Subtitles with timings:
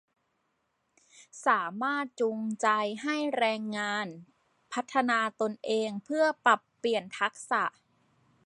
[1.45, 2.67] สามารถจูงใจ
[3.03, 4.07] ให้แรงงาน
[4.73, 7.63] พัฒนาตนเองเพื่อปรับเปลี่ยนทักษะ